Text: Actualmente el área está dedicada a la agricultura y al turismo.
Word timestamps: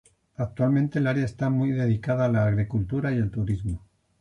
Actualmente 0.37 0.97
el 0.97 1.05
área 1.05 1.25
está 1.25 1.47
dedicada 1.51 2.25
a 2.25 2.31
la 2.31 2.47
agricultura 2.47 3.11
y 3.11 3.19
al 3.19 3.29
turismo. 3.29 3.83